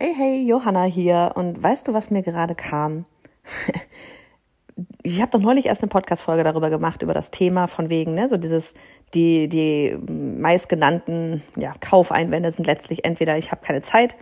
[0.00, 1.32] Hey, hey, Johanna hier.
[1.34, 3.04] Und weißt du, was mir gerade kam?
[5.02, 8.28] ich habe doch neulich erst eine Podcast-Folge darüber gemacht, über das Thema von wegen, ne,
[8.28, 8.74] so dieses,
[9.12, 14.14] die, die meistgenannten ja, Kaufeinwände sind letztlich entweder ich habe keine Zeit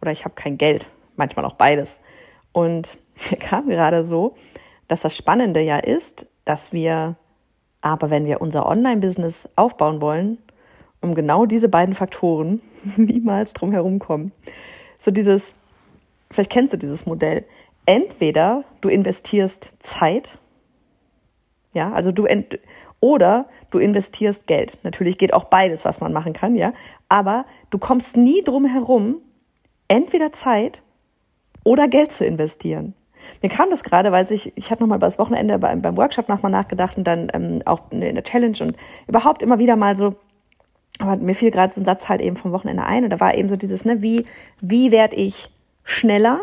[0.00, 0.90] oder ich habe kein Geld.
[1.14, 2.00] Manchmal auch beides.
[2.50, 2.98] Und
[3.30, 4.34] mir kam gerade so,
[4.88, 7.14] dass das Spannende ja ist, dass wir
[7.80, 10.38] aber, wenn wir unser Online-Business aufbauen wollen,
[11.00, 12.60] um genau diese beiden Faktoren
[12.96, 14.32] niemals drum herum kommen
[15.02, 15.52] so dieses,
[16.30, 17.44] vielleicht kennst du dieses Modell.
[17.86, 20.38] Entweder du investierst Zeit,
[21.72, 22.58] ja, also du ent
[23.00, 24.78] oder du investierst Geld.
[24.84, 26.72] Natürlich geht auch beides, was man machen kann, ja,
[27.08, 29.16] aber du kommst nie drum herum,
[29.88, 30.82] entweder Zeit
[31.64, 32.94] oder Geld zu investieren.
[33.40, 36.52] Mir kam das gerade, weil sich, ich habe nochmal das Wochenende beim, beim Workshop nochmal
[36.52, 38.76] nachgedacht und dann ähm, auch in der Challenge und
[39.08, 40.14] überhaupt immer wieder mal so,
[41.02, 43.34] aber mir fiel gerade so ein Satz halt eben vom Wochenende ein und da war
[43.34, 44.24] eben so dieses, ne, wie,
[44.60, 45.50] wie werde ich
[45.84, 46.40] schneller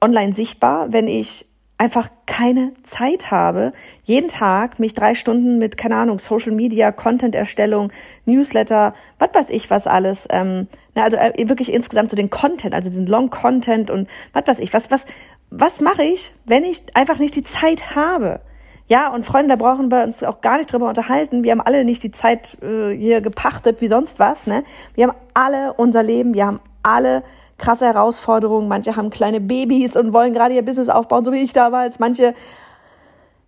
[0.00, 1.46] online sichtbar, wenn ich
[1.78, 3.72] einfach keine Zeit habe,
[4.04, 7.92] jeden Tag mich drei Stunden mit, keine Ahnung, Social Media, Content-Erstellung,
[8.24, 12.74] Newsletter, was weiß ich was alles, ähm, na, also äh, wirklich insgesamt so den Content,
[12.74, 15.06] also diesen Long-Content und was weiß ich, was, was,
[15.50, 18.40] was mache ich, wenn ich einfach nicht die Zeit habe?
[18.88, 21.44] Ja, und Freunde, da brauchen wir uns auch gar nicht drüber unterhalten.
[21.44, 24.46] Wir haben alle nicht die Zeit äh, hier gepachtet wie sonst was.
[24.46, 24.64] Ne?
[24.94, 27.22] Wir haben alle unser Leben, wir haben alle
[27.58, 28.66] krasse Herausforderungen.
[28.66, 31.98] Manche haben kleine Babys und wollen gerade ihr Business aufbauen, so wie ich damals.
[31.98, 32.34] Manche,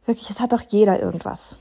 [0.04, 1.56] wirklich, es hat doch jeder irgendwas.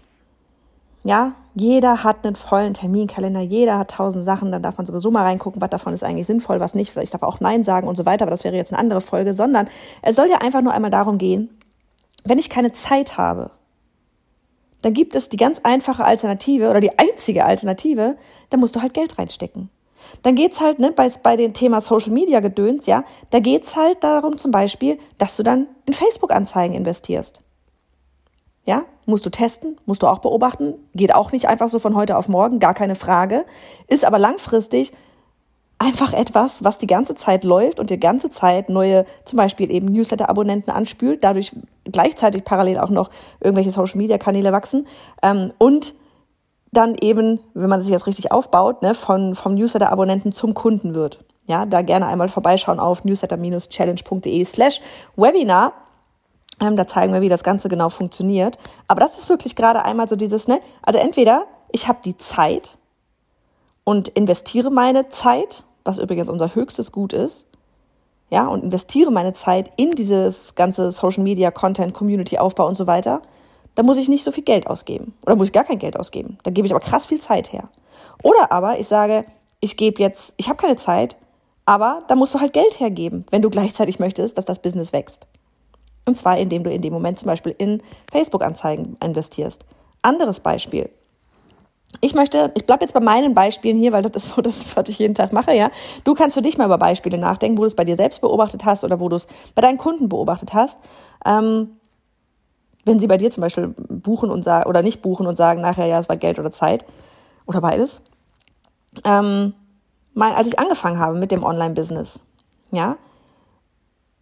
[1.05, 5.23] Ja, jeder hat einen vollen Terminkalender, jeder hat tausend Sachen, dann darf man sowieso mal
[5.23, 6.97] reingucken, was davon ist eigentlich sinnvoll, was nicht.
[6.97, 9.33] Ich darf auch Nein sagen und so weiter, aber das wäre jetzt eine andere Folge,
[9.33, 9.69] sondern
[10.01, 11.57] es soll ja einfach nur einmal darum gehen,
[12.25, 13.51] wenn ich keine Zeit habe,
[14.81, 18.17] dann gibt es die ganz einfache Alternative oder die einzige Alternative,
[18.49, 19.69] da musst du halt Geld reinstecken.
[20.23, 24.03] Dann geht's halt, ne, bei, bei dem Thema Social Media Gedöns, ja, da geht's halt
[24.03, 27.41] darum zum Beispiel, dass du dann in Facebook-Anzeigen investierst.
[28.65, 32.17] Ja, musst du testen, musst du auch beobachten, geht auch nicht einfach so von heute
[32.17, 33.45] auf morgen, gar keine Frage,
[33.87, 34.93] ist aber langfristig
[35.79, 39.87] einfach etwas, was die ganze Zeit läuft und die ganze Zeit neue, zum Beispiel eben
[39.87, 43.09] Newsletter-Abonnenten anspült, dadurch gleichzeitig parallel auch noch
[43.39, 44.87] irgendwelche Social-Media-Kanäle wachsen
[45.23, 45.93] ähm, und
[46.71, 51.19] dann eben, wenn man sich das richtig aufbaut, ne, von, vom Newsletter-Abonnenten zum Kunden wird.
[51.47, 54.81] Ja, da gerne einmal vorbeischauen auf newsletter-challenge.de slash
[55.15, 55.73] Webinar.
[56.61, 58.59] Ähm, da zeigen wir, wie das Ganze genau funktioniert.
[58.87, 62.77] Aber das ist wirklich gerade einmal so dieses, ne, also entweder ich habe die Zeit
[63.83, 67.45] und investiere meine Zeit was übrigens unser höchstes Gut ist,
[68.29, 72.85] ja, und investiere meine Zeit in dieses ganze Social Media, Content, Community Aufbau und so
[72.85, 73.21] weiter,
[73.75, 75.13] dann muss ich nicht so viel Geld ausgeben.
[75.25, 76.37] Oder muss ich gar kein Geld ausgeben.
[76.43, 77.69] Da gebe ich aber krass viel Zeit her.
[78.21, 79.25] Oder aber ich sage,
[79.61, 81.17] ich gebe jetzt, ich habe keine Zeit,
[81.65, 85.27] aber da musst du halt Geld hergeben, wenn du gleichzeitig möchtest, dass das Business wächst.
[86.05, 89.65] Und zwar, indem du in dem Moment zum Beispiel in Facebook-Anzeigen investierst.
[90.01, 90.89] Anderes Beispiel
[92.01, 94.87] ich möchte, ich bleibe jetzt bei meinen Beispielen hier, weil das ist so das, was
[94.89, 95.71] ich jeden Tag mache, ja.
[96.03, 98.65] Du kannst für dich mal über Beispiele nachdenken, wo du es bei dir selbst beobachtet
[98.65, 100.79] hast oder wo du es bei deinen Kunden beobachtet hast.
[101.25, 101.71] Ähm,
[102.85, 105.85] wenn sie bei dir zum Beispiel buchen und sagen oder nicht buchen und sagen nachher,
[105.85, 106.85] ja, es war Geld oder Zeit
[107.45, 108.01] oder beides.
[109.03, 109.53] Ähm,
[110.13, 112.19] mein, als ich angefangen habe mit dem Online-Business,
[112.71, 112.97] ja,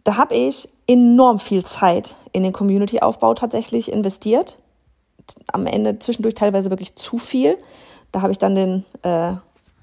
[0.03, 4.57] da habe ich enorm viel Zeit in den Community-Aufbau tatsächlich investiert
[5.51, 7.57] am Ende zwischendurch teilweise wirklich zu viel.
[8.11, 9.33] Da habe ich dann den, äh,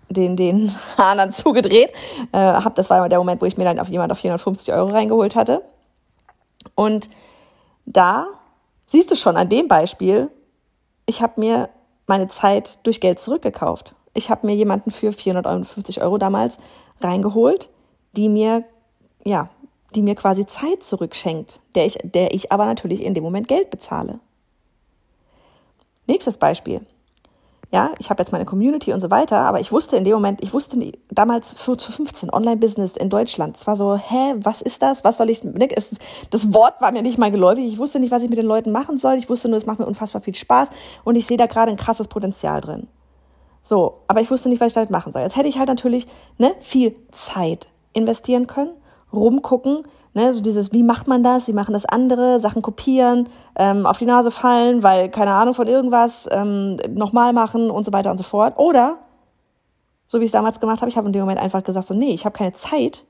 [0.09, 1.91] den, den Hahn dann zugedreht.
[2.33, 4.89] Äh, hab, das war der Moment, wo ich mir dann auf jemand auf 450 Euro
[4.89, 5.63] reingeholt hatte.
[6.75, 7.11] Und
[7.87, 8.27] da
[8.87, 10.31] siehst du schon an dem Beispiel,
[11.07, 11.69] ich habe mir
[12.07, 13.95] meine Zeit durch Geld zurückgekauft.
[14.15, 16.59] Ich habe mir jemanden für 450 Euro damals
[17.01, 17.71] reingeholt,
[18.13, 18.65] die mir,
[19.25, 19.49] ja,
[19.95, 23.71] die mir quasi Zeit zurückschenkt, der ich, der ich aber natürlich in dem Moment Geld
[23.71, 24.21] bezahle.
[26.07, 26.81] Nächstes Beispiel.
[27.75, 30.45] Ja, ich habe jetzt meine Community und so weiter, aber ich wusste in dem Moment,
[30.45, 33.57] ich wusste damals für zu 15 Online-Business in Deutschland.
[33.57, 35.03] Es war so, hä, was ist das?
[35.03, 35.43] Was soll ich?
[35.43, 35.69] Ne,
[36.31, 37.65] das Wort war mir nicht mal geläufig.
[37.65, 39.15] Ich wusste nicht, was ich mit den Leuten machen soll.
[39.15, 40.69] Ich wusste nur, es macht mir unfassbar viel Spaß
[41.03, 42.87] und ich sehe da gerade ein krasses Potenzial drin.
[43.65, 45.23] So, aber ich wusste nicht, was ich damit machen soll.
[45.23, 46.07] Jetzt hätte ich halt natürlich
[46.39, 48.71] ne, viel Zeit investieren können,
[49.17, 49.85] rumgucken,
[50.17, 51.49] Ne, so dieses, wie macht man das?
[51.49, 52.39] Wie machen das andere?
[52.39, 57.69] Sachen kopieren, ähm, auf die Nase fallen, weil keine Ahnung von irgendwas, ähm, nochmal machen
[57.69, 58.57] und so weiter und so fort.
[58.57, 58.99] Oder,
[60.07, 61.95] so wie ich es damals gemacht habe, ich habe in dem Moment einfach gesagt, so,
[61.95, 63.05] nee, ich habe keine Zeit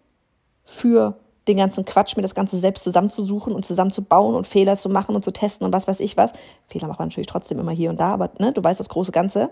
[0.65, 5.15] für den ganzen Quatsch, mir das Ganze selbst zusammenzusuchen und zusammenzubauen und Fehler zu machen
[5.15, 6.33] und zu testen und was weiß ich was.
[6.69, 9.13] Fehler macht man natürlich trotzdem immer hier und da, aber ne, du weißt das große
[9.13, 9.51] Ganze.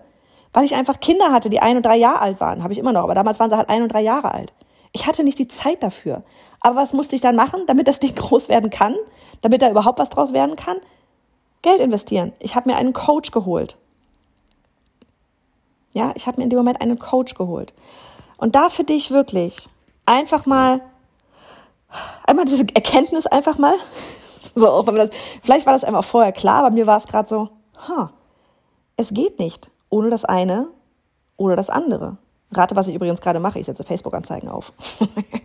[0.54, 2.94] Weil ich einfach Kinder hatte, die ein und drei Jahre alt waren, habe ich immer
[2.94, 4.54] noch, aber damals waren sie halt ein und drei Jahre alt.
[4.92, 6.22] Ich hatte nicht die Zeit dafür.
[6.60, 8.96] Aber was musste ich dann machen, damit das Ding groß werden kann,
[9.40, 10.76] damit da überhaupt was draus werden kann?
[11.62, 12.32] Geld investieren.
[12.40, 13.76] Ich habe mir einen Coach geholt.
[15.92, 17.72] Ja, ich habe mir in dem Moment einen Coach geholt.
[18.36, 19.68] Und da für dich wirklich
[20.06, 20.80] einfach mal,
[22.26, 23.74] einmal diese Erkenntnis einfach mal,
[24.54, 24.84] so,
[25.42, 27.50] vielleicht war das einfach vorher klar, aber mir war es gerade so,
[27.88, 28.12] ha,
[28.96, 30.68] es geht nicht ohne das eine
[31.36, 32.16] oder das andere.
[32.52, 34.72] Rate, was ich übrigens gerade mache, ich setze Facebook-Anzeigen auf.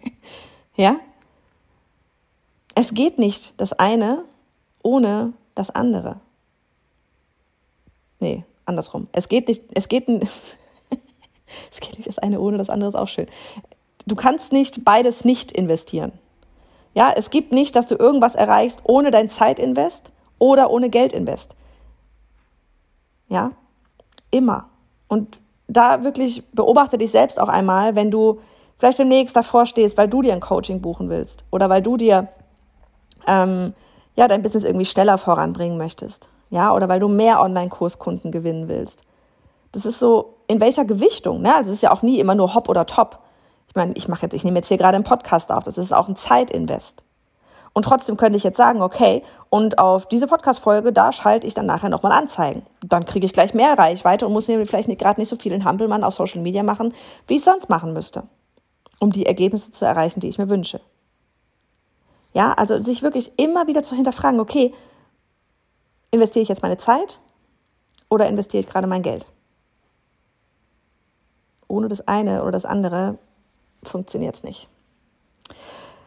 [0.75, 0.97] ja?
[2.75, 4.23] Es geht nicht das eine
[4.83, 6.19] ohne das andere.
[8.19, 9.07] Nee, andersrum.
[9.11, 10.07] Es geht nicht, es geht,
[11.71, 13.27] es geht nicht das eine ohne das andere ist auch schön.
[14.05, 16.11] Du kannst nicht beides nicht investieren.
[16.93, 21.55] Ja, es gibt nicht, dass du irgendwas erreichst ohne dein Zeitinvest oder ohne Geldinvest.
[23.29, 23.51] Ja,
[24.31, 24.69] immer.
[25.07, 28.39] Und da wirklich beobachte dich selbst auch einmal, wenn du
[28.77, 32.27] vielleicht demnächst davor stehst, weil du dir ein Coaching buchen willst oder weil du dir
[33.25, 33.73] ähm,
[34.15, 39.03] ja dein Business irgendwie schneller voranbringen möchtest ja, oder weil du mehr Online-Kurskunden gewinnen willst.
[39.71, 41.55] Das ist so, in welcher Gewichtung, ne?
[41.55, 43.19] Also es ist ja auch nie immer nur Hop oder Top.
[43.67, 45.93] Ich meine, ich mache jetzt, ich nehme jetzt hier gerade einen Podcast auf, das ist
[45.93, 47.03] auch ein Zeitinvest.
[47.77, 49.21] Und trotzdem könnte ich jetzt sagen, okay,
[49.51, 52.65] und auf diese Podcast-Folge, da schalte ich dann nachher nochmal Anzeigen.
[52.81, 55.63] Dann kriege ich gleich mehr Reichweite und muss mir vielleicht gerade nicht so viel in
[55.63, 56.95] Hampelmann auf Social Media machen,
[57.27, 58.23] wie ich sonst machen müsste,
[58.97, 60.81] um die Ergebnisse zu erreichen, die ich mir wünsche.
[62.33, 64.73] Ja, also sich wirklich immer wieder zu hinterfragen, okay,
[66.09, 67.19] investiere ich jetzt meine Zeit
[68.09, 69.27] oder investiere ich gerade mein Geld?
[71.67, 73.19] Ohne das eine oder das andere
[73.83, 74.67] funktioniert es nicht.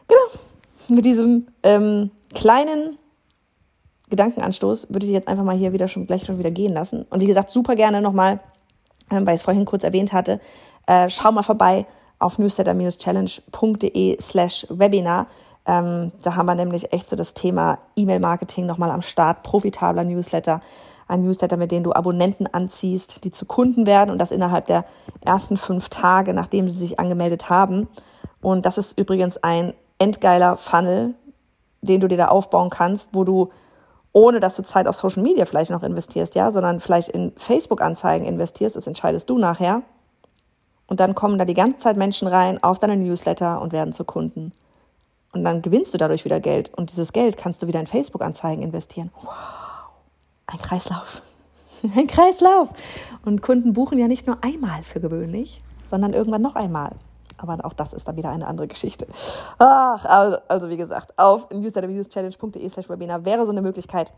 [0.08, 0.49] Genau.
[0.90, 2.98] Mit diesem ähm, kleinen
[4.08, 7.06] Gedankenanstoß würde ich jetzt einfach mal hier wieder schon gleich schon wieder gehen lassen.
[7.10, 8.40] Und wie gesagt, super gerne nochmal,
[9.08, 10.40] ähm, weil ich es vorhin kurz erwähnt hatte,
[10.88, 11.86] äh, schau mal vorbei
[12.18, 15.28] auf newsletter-challenge.de slash Webinar.
[15.64, 20.60] Ähm, da haben wir nämlich echt so das Thema E-Mail-Marketing nochmal am Start, profitabler Newsletter.
[21.06, 24.84] Ein Newsletter, mit dem du Abonnenten anziehst, die zu Kunden werden und das innerhalb der
[25.24, 27.86] ersten fünf Tage, nachdem sie sich angemeldet haben.
[28.42, 31.14] Und das ist übrigens ein endgeiler Funnel,
[31.82, 33.50] den du dir da aufbauen kannst, wo du
[34.12, 38.26] ohne dass du Zeit auf Social Media vielleicht noch investierst, ja, sondern vielleicht in Facebook-Anzeigen
[38.26, 39.82] investierst, das entscheidest du nachher.
[40.88, 44.04] Und dann kommen da die ganze Zeit Menschen rein auf deine Newsletter und werden zu
[44.04, 44.52] Kunden.
[45.32, 46.74] Und dann gewinnst du dadurch wieder Geld.
[46.74, 49.12] Und dieses Geld kannst du wieder in Facebook-Anzeigen investieren.
[49.22, 49.30] Wow.
[50.46, 51.22] Ein Kreislauf.
[51.96, 52.70] Ein Kreislauf.
[53.24, 56.96] Und Kunden buchen ja nicht nur einmal für gewöhnlich, sondern irgendwann noch einmal.
[57.40, 59.06] Aber auch das ist dann wieder eine andere Geschichte.
[59.58, 64.12] Ach, also, also wie gesagt, auf newsletterviewschallenge.de slash Webinar wäre so eine Möglichkeit,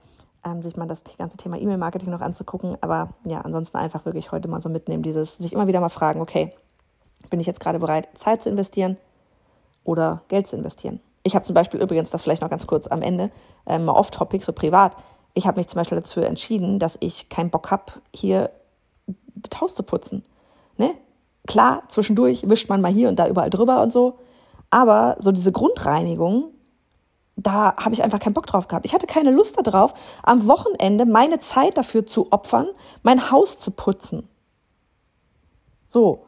[0.45, 2.77] ähm, sich mal das ganze Thema E-Mail-Marketing noch anzugucken.
[2.81, 6.21] Aber ja, ansonsten einfach wirklich heute mal so mitnehmen, dieses, sich immer wieder mal fragen,
[6.21, 6.53] okay,
[7.31, 8.97] bin ich jetzt gerade bereit, Zeit zu investieren?
[9.85, 11.01] oder Geld zu investieren.
[11.23, 13.31] Ich habe zum Beispiel übrigens, das vielleicht noch ganz kurz am Ende,
[13.67, 14.97] äh, mal off-topic, so privat.
[15.35, 18.51] Ich habe mich zum Beispiel dazu entschieden, dass ich keinen Bock habe, hier
[19.35, 20.25] das Haus zu putzen.
[20.77, 20.95] Ne?
[21.47, 24.19] Klar, zwischendurch wischt man mal hier und da überall drüber und so.
[24.71, 26.51] Aber so diese Grundreinigung,
[27.37, 28.87] da habe ich einfach keinen Bock drauf gehabt.
[28.87, 32.69] Ich hatte keine Lust darauf, am Wochenende meine Zeit dafür zu opfern,
[33.03, 34.29] mein Haus zu putzen.
[35.87, 36.25] So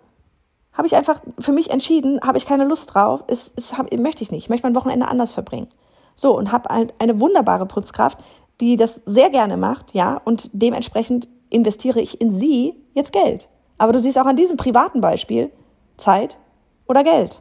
[0.75, 4.23] habe ich einfach für mich entschieden, habe ich keine Lust drauf, ist, ist, hab, möchte
[4.23, 5.69] ich nicht, ich möchte mein Wochenende anders verbringen.
[6.17, 8.19] So, und habe halt eine wunderbare Putzkraft,
[8.61, 13.49] die das sehr gerne macht, ja, und dementsprechend investiere ich in sie jetzt Geld.
[13.79, 15.51] Aber du siehst auch an diesem privaten Beispiel
[15.97, 16.39] Zeit
[16.87, 17.41] oder Geld.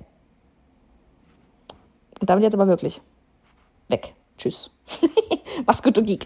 [2.19, 3.01] Und damit jetzt aber wirklich
[3.89, 4.15] weg.
[4.37, 4.71] Tschüss.
[5.65, 6.25] Mach's gut, du Geek.